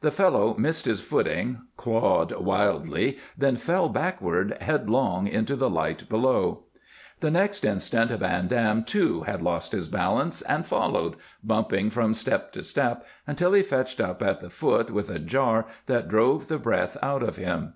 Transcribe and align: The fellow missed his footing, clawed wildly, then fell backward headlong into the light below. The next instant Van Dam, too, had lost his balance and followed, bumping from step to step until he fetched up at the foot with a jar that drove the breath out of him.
The 0.00 0.10
fellow 0.10 0.56
missed 0.58 0.86
his 0.86 1.02
footing, 1.02 1.58
clawed 1.76 2.32
wildly, 2.32 3.16
then 3.36 3.54
fell 3.54 3.88
backward 3.88 4.56
headlong 4.60 5.28
into 5.28 5.54
the 5.54 5.70
light 5.70 6.08
below. 6.08 6.64
The 7.20 7.30
next 7.30 7.64
instant 7.64 8.10
Van 8.10 8.48
Dam, 8.48 8.82
too, 8.82 9.20
had 9.22 9.40
lost 9.40 9.70
his 9.70 9.86
balance 9.86 10.42
and 10.42 10.66
followed, 10.66 11.14
bumping 11.44 11.90
from 11.90 12.12
step 12.12 12.50
to 12.54 12.62
step 12.64 13.06
until 13.24 13.52
he 13.52 13.62
fetched 13.62 14.00
up 14.00 14.20
at 14.20 14.40
the 14.40 14.50
foot 14.50 14.90
with 14.90 15.08
a 15.10 15.20
jar 15.20 15.64
that 15.86 16.08
drove 16.08 16.48
the 16.48 16.58
breath 16.58 16.96
out 17.00 17.22
of 17.22 17.36
him. 17.36 17.74